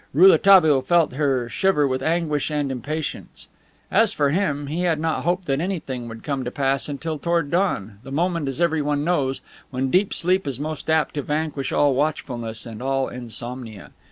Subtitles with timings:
[0.15, 3.47] Rouletabille felt her shiver with anguish and impatience.
[3.91, 7.51] As for him, he had not hoped that anything would come to pass until toward
[7.51, 11.93] dawn, the moment, as everyone knows, when deep sleep is most apt to vanquish all
[11.93, 13.91] watchfulness and all insomnia.